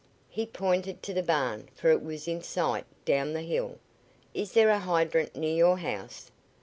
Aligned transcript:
He 0.31 0.47
pointed 0.47 1.03
to 1.03 1.13
the 1.13 1.21
barn, 1.21 1.69
for 1.75 1.91
it 1.91 2.03
was 2.03 2.27
in 2.27 2.41
sight 2.41 2.85
down 3.05 3.33
the 3.33 3.43
hill. 3.43 3.77
"Is 4.33 4.53
there 4.53 4.69
a 4.71 4.79
hydrant 4.79 5.35
near 5.35 5.53
your 5.55 5.77
house?" 5.77 6.31